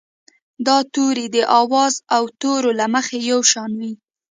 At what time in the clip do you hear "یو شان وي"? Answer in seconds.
3.31-3.93